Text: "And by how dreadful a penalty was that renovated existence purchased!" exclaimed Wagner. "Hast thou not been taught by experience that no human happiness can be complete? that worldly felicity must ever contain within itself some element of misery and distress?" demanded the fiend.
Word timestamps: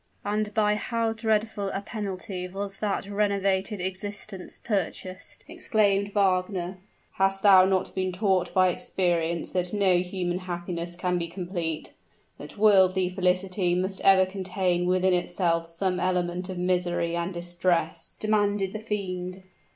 "And 0.25 0.51
by 0.55 0.73
how 0.73 1.13
dreadful 1.13 1.69
a 1.69 1.81
penalty 1.81 2.47
was 2.47 2.79
that 2.79 3.05
renovated 3.07 3.79
existence 3.79 4.57
purchased!" 4.57 5.45
exclaimed 5.47 6.11
Wagner. 6.13 6.79
"Hast 7.17 7.43
thou 7.43 7.65
not 7.65 7.93
been 7.93 8.11
taught 8.11 8.51
by 8.51 8.69
experience 8.69 9.51
that 9.51 9.73
no 9.75 9.97
human 9.97 10.39
happiness 10.39 10.95
can 10.95 11.19
be 11.19 11.27
complete? 11.27 11.93
that 12.39 12.57
worldly 12.57 13.09
felicity 13.11 13.75
must 13.75 14.01
ever 14.01 14.25
contain 14.25 14.87
within 14.87 15.13
itself 15.13 15.67
some 15.67 15.99
element 15.99 16.49
of 16.49 16.57
misery 16.57 17.15
and 17.15 17.31
distress?" 17.35 18.17
demanded 18.19 18.73
the 18.73 18.79
fiend. 18.79 19.43